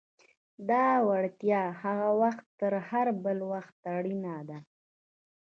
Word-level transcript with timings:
دا 0.69 0.85
وړتیا 1.09 1.61
هغه 1.83 2.09
وخت 2.21 2.45
تر 2.59 2.73
هر 2.89 3.07
بل 3.23 3.37
وخت 3.53 3.75
اړینه 3.95 4.35
ده. 4.49 4.59